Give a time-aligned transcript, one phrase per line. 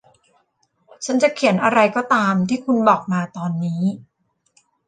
[1.05, 3.83] ฉันจะเขียนอะไรก็ตามที่คุณบอกมาตอนนี้